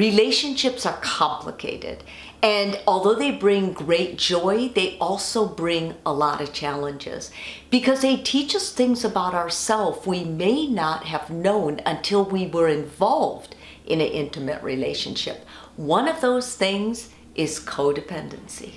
[0.00, 2.02] Relationships are complicated,
[2.42, 7.30] and although they bring great joy, they also bring a lot of challenges
[7.68, 12.66] because they teach us things about ourselves we may not have known until we were
[12.66, 15.44] involved in an intimate relationship.
[15.76, 18.76] One of those things is codependency.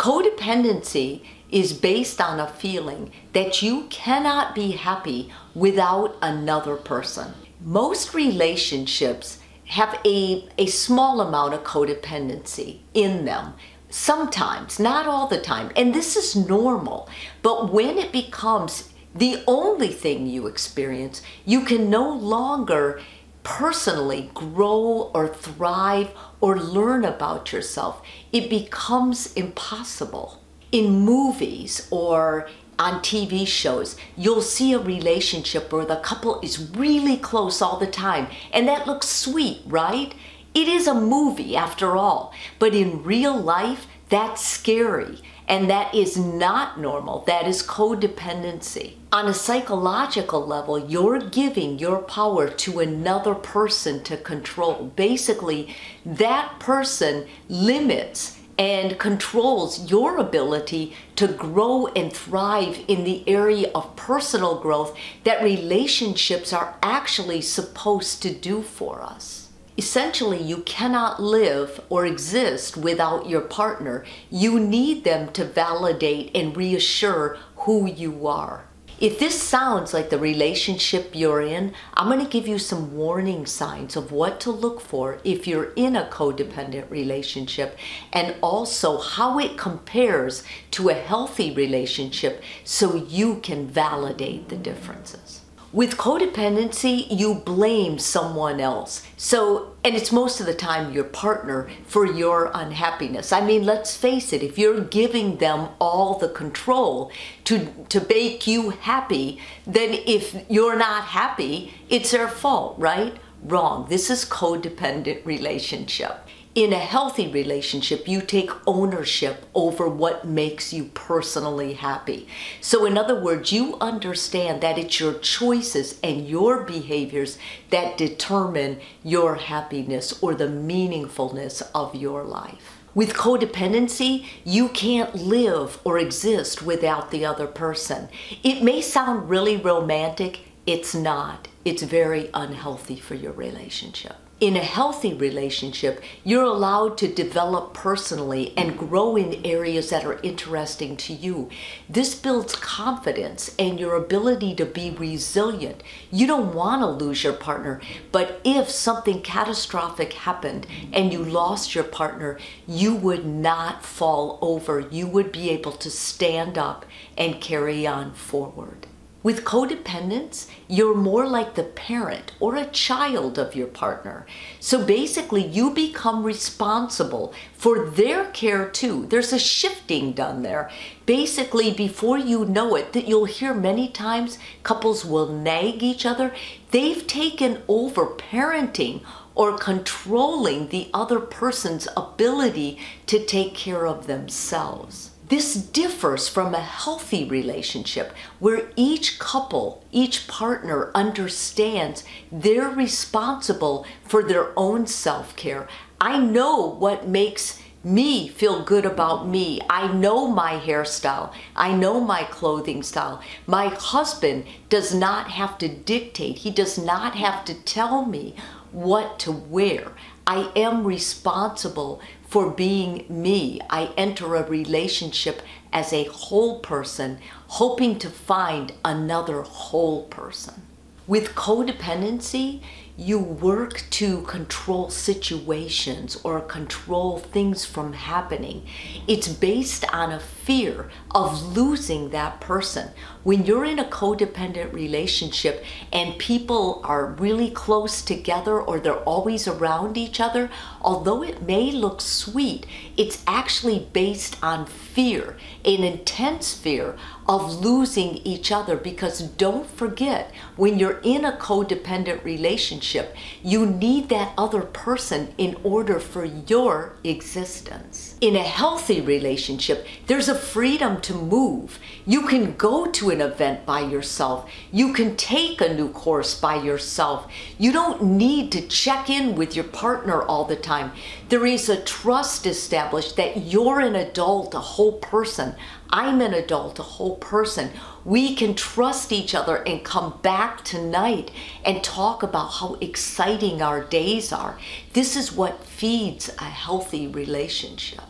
[0.00, 1.20] Codependency
[1.50, 7.34] is based on a feeling that you cannot be happy without another person.
[7.60, 13.52] Most relationships have a, a small amount of codependency in them.
[13.90, 17.06] Sometimes, not all the time, and this is normal.
[17.42, 23.02] But when it becomes the only thing you experience, you can no longer
[23.42, 30.42] personally grow or thrive or learn about yourself, it becomes impossible.
[30.72, 37.16] In movies or on TV shows, you'll see a relationship where the couple is really
[37.16, 40.14] close all the time, and that looks sweet, right?
[40.54, 45.18] It is a movie after all, but in real life, that's scary.
[45.48, 47.24] And that is not normal.
[47.26, 48.94] That is codependency.
[49.10, 54.92] On a psychological level, you're giving your power to another person to control.
[54.94, 63.70] Basically, that person limits and controls your ability to grow and thrive in the area
[63.74, 71.22] of personal growth that relationships are actually supposed to do for us essentially you cannot
[71.22, 74.04] live or exist without your partner.
[74.30, 78.64] You need them to validate and reassure who you are.
[79.00, 83.46] If this sounds like the relationship you're in, I'm going to give you some warning
[83.46, 87.78] signs of what to look for if you're in a codependent relationship
[88.12, 95.39] and also how it compares to a healthy relationship so you can validate the differences.
[95.72, 99.06] With codependency, you blame someone else.
[99.16, 103.32] So, and it's most of the time your partner for your unhappiness.
[103.32, 107.12] I mean, let's face it, if you're giving them all the control
[107.44, 113.16] to, to make you happy, then if you're not happy, it's their fault, right?
[113.40, 113.86] Wrong.
[113.88, 120.84] This is codependent relationship in a healthy relationship, you take ownership over what makes you
[120.94, 122.26] personally happy.
[122.60, 127.38] So, in other words, you understand that it's your choices and your behaviors
[127.70, 132.78] that determine your happiness or the meaningfulness of your life.
[132.96, 138.08] With codependency, you can't live or exist without the other person.
[138.42, 141.46] It may sound really romantic, it's not.
[141.64, 148.54] It's very unhealthy for your relationship in a healthy relationship, you're allowed to develop personally
[148.56, 151.50] and grow in areas that are interesting to you.
[151.90, 155.82] This builds confidence and your ability to be resilient.
[156.10, 161.74] You don't want to lose your partner, but if something catastrophic happened and you lost
[161.74, 164.80] your partner, you would not fall over.
[164.80, 166.86] You would be able to stand up
[167.18, 168.86] and carry on forward.
[169.22, 174.24] With codependence, you're more like the parent or a child of your partner.
[174.60, 179.04] So basically, you become responsible for their care too.
[179.10, 180.70] There's a shifting done there.
[181.04, 186.34] Basically, before you know it, that you'll hear many times couples will nag each other.
[186.70, 189.02] They've taken over parenting
[189.34, 195.09] or controlling the other person's ability to take care of themselves.
[195.30, 202.02] This differs from a healthy relationship where each couple, each partner understands
[202.32, 205.68] they're responsible for their own self care.
[206.00, 209.60] I know what makes me feel good about me.
[209.70, 211.32] I know my hairstyle.
[211.54, 213.22] I know my clothing style.
[213.46, 218.34] My husband does not have to dictate, he does not have to tell me
[218.72, 219.92] what to wear.
[220.26, 223.60] I am responsible for being me.
[223.68, 225.42] I enter a relationship
[225.72, 227.18] as a whole person,
[227.48, 230.62] hoping to find another whole person.
[231.06, 232.60] With codependency,
[233.00, 238.62] you work to control situations or control things from happening.
[239.08, 242.90] It's based on a fear of losing that person.
[243.22, 249.48] When you're in a codependent relationship and people are really close together or they're always
[249.48, 250.50] around each other,
[250.82, 252.66] although it may look sweet,
[252.98, 256.96] it's actually based on fear, an intense fear
[257.26, 258.76] of losing each other.
[258.76, 263.16] Because don't forget, when you're in a codependent relationship, relationship.
[263.42, 268.16] You need that other person in order for your existence.
[268.20, 271.78] In a healthy relationship, there's a freedom to move.
[272.06, 274.48] You can go to an event by yourself.
[274.72, 277.30] You can take a new course by yourself.
[277.58, 280.92] You don't need to check in with your partner all the time.
[281.28, 285.54] There is a trust established that you're an adult, a whole person.
[285.92, 287.70] I'm an adult, a whole person.
[288.04, 291.32] We can trust each other and come back tonight
[291.64, 294.56] and talk about how exciting our days are.
[294.92, 298.02] This is what feeds a healthy relationship.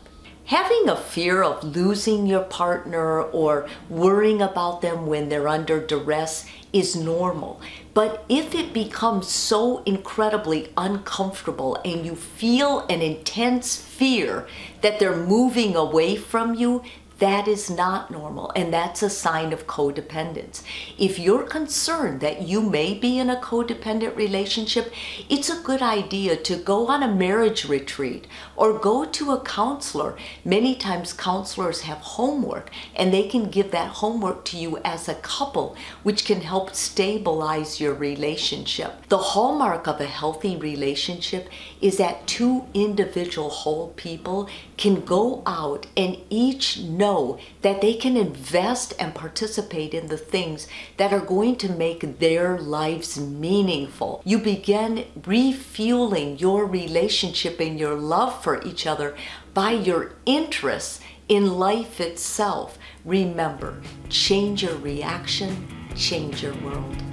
[0.50, 6.44] Having a fear of losing your partner or worrying about them when they're under duress
[6.72, 7.60] is normal.
[7.94, 14.46] But if it becomes so incredibly uncomfortable and you feel an intense fear
[14.80, 16.82] that they're moving away from you,
[17.20, 20.62] that is not normal, and that's a sign of codependence.
[20.98, 24.92] If you're concerned that you may be in a codependent relationship,
[25.28, 28.26] it's a good idea to go on a marriage retreat
[28.56, 30.16] or go to a counselor.
[30.44, 35.14] Many times, counselors have homework, and they can give that homework to you as a
[35.16, 39.06] couple, which can help stabilize your relationship.
[39.08, 41.50] The hallmark of a healthy relationship
[41.82, 47.94] is that two individual whole people can go out and each know know that they
[47.94, 50.66] can invest and participate in the things
[50.96, 54.22] that are going to make their lives meaningful.
[54.24, 59.16] You begin refueling your relationship and your love for each other
[59.54, 62.78] by your interests in life itself.
[63.04, 67.09] Remember, change your reaction, change your world.